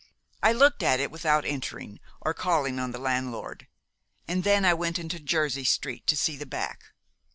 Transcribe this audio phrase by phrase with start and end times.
[0.41, 3.67] I looked at it without entering, or calling on the landlord,
[4.27, 6.85] and then I went into Jersey Street to see the back.